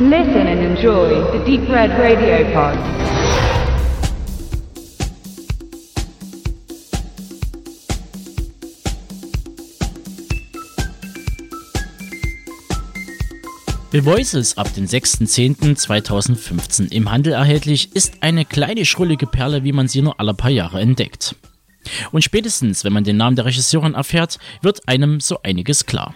[0.00, 2.78] Listen and enjoy the Deep Red Radio Pod.
[13.90, 19.88] The Voices ab dem 6.10.2015 im Handel erhältlich ist eine kleine schrullige Perle, wie man
[19.88, 21.34] sie nur alle paar Jahre entdeckt.
[22.12, 26.14] Und spätestens, wenn man den Namen der Regisseurin erfährt, wird einem so einiges klar.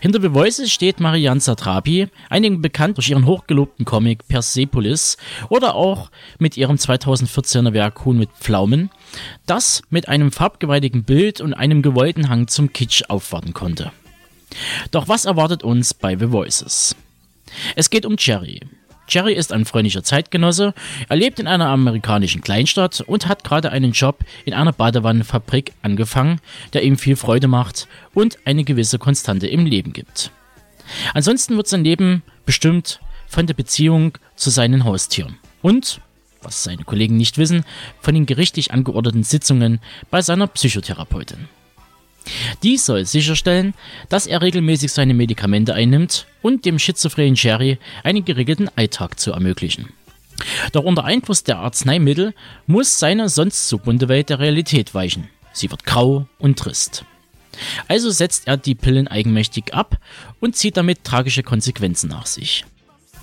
[0.00, 5.16] Hinter The Voices steht Marianne Satrapi, einigen bekannt durch ihren hochgelobten Comic Persepolis
[5.48, 8.90] oder auch mit ihrem 2014er Werk Huhn mit Pflaumen,
[9.46, 13.92] das mit einem farbgewaltigen Bild und einem gewollten Hang zum Kitsch aufwarten konnte.
[14.90, 16.94] Doch was erwartet uns bei The Voices?
[17.76, 18.60] Es geht um Jerry.
[19.08, 20.74] Jerry ist ein freundlicher Zeitgenosse,
[21.08, 26.40] er lebt in einer amerikanischen Kleinstadt und hat gerade einen Job in einer Badewannenfabrik angefangen,
[26.72, 30.30] der ihm viel Freude macht und eine gewisse Konstante im Leben gibt.
[31.14, 36.00] Ansonsten wird sein Leben bestimmt von der Beziehung zu seinen Haustieren und,
[36.42, 37.64] was seine Kollegen nicht wissen,
[38.00, 41.48] von den gerichtlich angeordneten Sitzungen bei seiner Psychotherapeutin.
[42.62, 43.74] Dies soll sicherstellen,
[44.08, 49.92] dass er regelmäßig seine Medikamente einnimmt und dem schizophrenen Jerry einen geregelten Alltag zu ermöglichen.
[50.72, 52.34] Doch unter Einfluss der Arzneimittel
[52.66, 55.28] muss seine sonst so bunte Welt der Realität weichen.
[55.52, 57.04] Sie wird grau und trist.
[57.86, 59.98] Also setzt er die Pillen eigenmächtig ab
[60.40, 62.64] und zieht damit tragische Konsequenzen nach sich.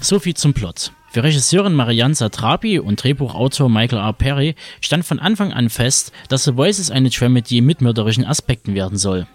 [0.00, 0.92] So viel zum Plot.
[1.10, 4.12] Für Regisseurin Marianne Satrapi und Drehbuchautor Michael R.
[4.12, 8.98] Perry stand von Anfang an fest, dass The Voices eine Dramedy mit mörderischen Aspekten werden
[8.98, 9.26] soll.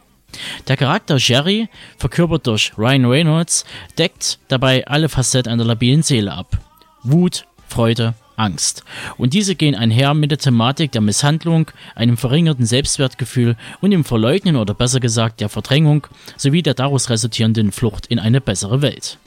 [0.68, 3.66] Der Charakter Jerry, verkörpert durch Ryan Reynolds,
[3.98, 6.58] deckt dabei alle Facetten einer labilen Seele ab.
[7.02, 8.84] Wut, Freude, Angst.
[9.18, 14.56] Und diese gehen einher mit der Thematik der Misshandlung, einem verringerten Selbstwertgefühl und dem Verleugnen
[14.56, 16.08] oder besser gesagt der Verdrängung
[16.38, 19.18] sowie der daraus resultierenden Flucht in eine bessere Welt.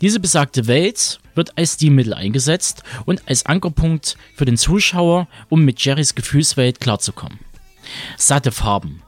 [0.00, 5.84] Diese besagte Welt wird als Stilmittel eingesetzt und als Ankerpunkt für den Zuschauer, um mit
[5.84, 7.38] Jerrys Gefühlswelt klarzukommen.
[8.16, 9.02] Satte Farben,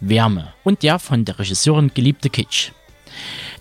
[0.00, 2.72] Wärme und der von der Regisseurin geliebte Kitsch.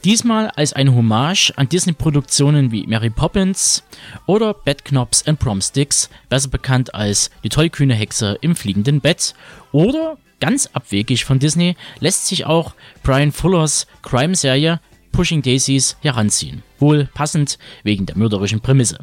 [0.03, 3.83] Diesmal als eine Hommage an Disney-Produktionen wie Mary Poppins
[4.25, 9.33] oder Bad Knobs and Promsticks, besser bekannt als Die tollkühne Hexe im fliegenden Bett
[9.71, 14.79] oder ganz abwegig von Disney lässt sich auch Brian Fullers Crime-Serie
[15.17, 16.61] Pushing Daisies heranziehen.
[16.77, 18.99] Wohl passend wegen der mörderischen Prämisse.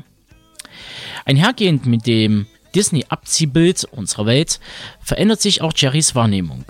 [1.25, 4.61] Einhergehend mit dem Disney-Abziehbild unserer Welt
[5.01, 6.67] verändert sich auch Jerrys Wahrnehmung.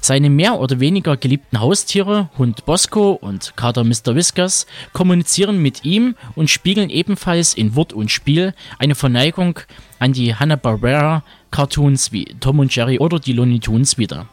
[0.00, 4.14] Seine mehr oder weniger geliebten Haustiere, Hund Bosco und Kater Mr.
[4.14, 9.60] Whiskers, kommunizieren mit ihm und spiegeln ebenfalls in Wort und Spiel eine Verneigung
[9.98, 14.26] an die Hanna-Barbera-Cartoons wie Tom und Jerry oder die Looney Tunes wider.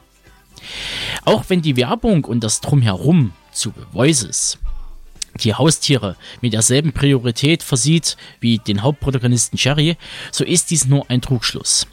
[1.25, 4.57] Auch wenn die Werbung und das Drumherum zu The Voices
[5.41, 9.97] die Haustiere mit derselben Priorität versieht wie den Hauptprotagonisten Jerry,
[10.31, 11.87] so ist dies nur ein Trugschluss.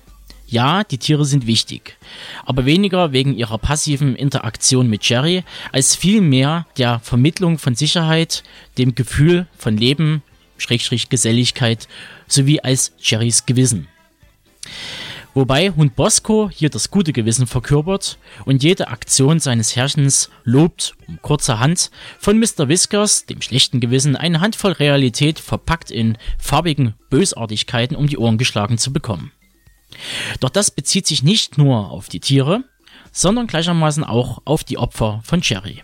[0.46, 1.96] Ja, die Tiere sind wichtig,
[2.44, 8.42] aber weniger wegen ihrer passiven Interaktion mit Jerry, als vielmehr der Vermittlung von Sicherheit,
[8.76, 10.22] dem Gefühl von Leben,
[10.58, 11.86] Schrägstrich Geselligkeit,
[12.26, 13.86] sowie als Jerrys Gewissen.
[15.32, 21.22] Wobei Hund Bosco hier das gute Gewissen verkörpert und jede Aktion seines Herrchens lobt um
[21.22, 22.66] kurzerhand von Mr.
[22.68, 28.76] Whiskers, dem schlechten Gewissen, eine Handvoll Realität verpackt in farbigen Bösartigkeiten um die Ohren geschlagen
[28.76, 29.30] zu bekommen.
[30.40, 32.64] Doch das bezieht sich nicht nur auf die Tiere,
[33.12, 35.82] sondern gleichermaßen auch auf die Opfer von Jerry.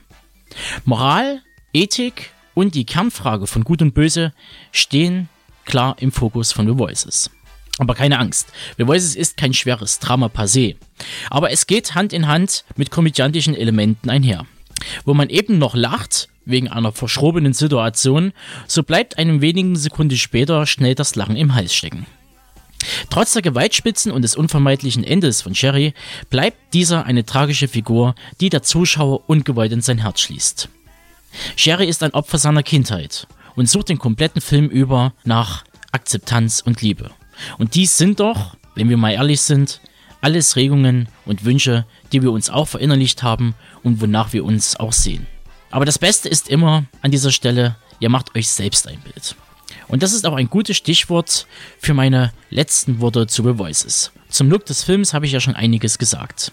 [0.85, 1.43] Moral,
[1.73, 4.33] Ethik und die Kernfrage von Gut und Böse
[4.73, 5.29] stehen
[5.65, 7.31] klar im Fokus von The Voices.
[7.79, 8.49] Aber keine Angst,
[8.79, 10.77] The Voices ist kein schweres Drama per se.
[11.29, 14.47] Aber es geht Hand in Hand mit komödiantischen Elementen einher.
[15.05, 18.33] Wo man eben noch lacht, wegen einer verschrobenen Situation,
[18.67, 22.07] so bleibt einem wenigen Sekunden später schnell das Lachen im Hals stecken.
[23.11, 25.93] Trotz der Gewaltspitzen und des unvermeidlichen Endes von Sherry
[26.31, 30.69] bleibt dieser eine tragische Figur, die der Zuschauer ungewollt in sein Herz schließt.
[31.57, 33.27] Sherry ist ein Opfer seiner Kindheit
[33.57, 37.11] und sucht den kompletten Film über nach Akzeptanz und Liebe.
[37.59, 39.81] Und dies sind doch, wenn wir mal ehrlich sind,
[40.21, 44.93] alles Regungen und Wünsche, die wir uns auch verinnerlicht haben und wonach wir uns auch
[44.93, 45.27] sehen.
[45.71, 49.37] Aber das Beste ist immer an dieser Stelle, ihr macht euch selbst ein Bild.
[49.89, 51.47] Und das ist auch ein gutes Stichwort
[51.79, 54.11] für meine letzten Worte zu The Voices.
[54.29, 56.53] Zum Look des Films habe ich ja schon einiges gesagt.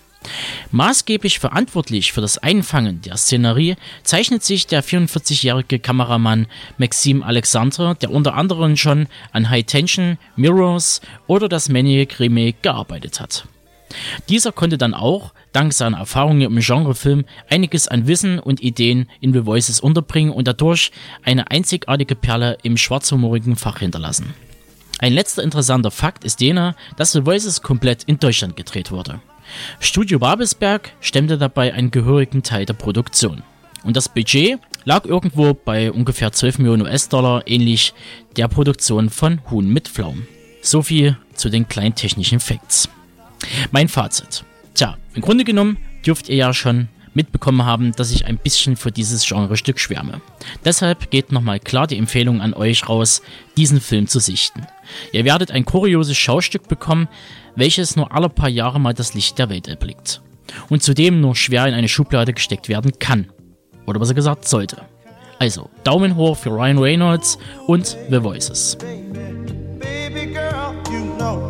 [0.71, 6.47] Maßgeblich verantwortlich für das Einfangen der Szenerie zeichnet sich der 44-jährige Kameramann
[6.77, 13.19] Maxim Alexander, der unter anderem schon an High Tension, Mirrors oder das Maniac Remake gearbeitet
[13.19, 13.45] hat.
[14.29, 19.33] Dieser konnte dann auch, dank seiner Erfahrungen im Genrefilm, einiges an Wissen und Ideen in
[19.33, 20.91] The Voices unterbringen und dadurch
[21.23, 24.33] eine einzigartige Perle im schwarzhumorigen Fach hinterlassen.
[24.99, 29.19] Ein letzter interessanter Fakt ist jener, dass The Voices komplett in Deutschland gedreht wurde.
[29.79, 33.43] Studio Babelsberg stemmte dabei einen gehörigen Teil der Produktion.
[33.83, 37.93] Und das Budget lag irgendwo bei ungefähr 12 Millionen US-Dollar, ähnlich
[38.37, 40.27] der Produktion von Huhn mit Pflaumen.
[40.61, 42.89] So viel zu den kleinen technischen Facts.
[43.71, 44.45] Mein Fazit.
[44.73, 48.91] Tja, im Grunde genommen dürft ihr ja schon mitbekommen haben, dass ich ein bisschen für
[48.91, 50.21] dieses Genrestück schwärme.
[50.65, 53.21] Deshalb geht nochmal klar die Empfehlung an euch raus,
[53.57, 54.65] diesen Film zu sichten.
[55.11, 57.07] Ihr werdet ein kurioses Schaustück bekommen,
[57.55, 60.21] welches nur alle paar Jahre mal das Licht der Welt erblickt.
[60.69, 63.31] Und zudem nur schwer in eine Schublade gesteckt werden kann.
[63.85, 64.81] Oder was er gesagt sollte.
[65.39, 67.37] Also, Daumen hoch für Ryan Reynolds
[67.67, 68.77] und The Voices.
[69.79, 71.49] Baby girl, you know